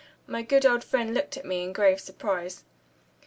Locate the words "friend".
0.83-1.13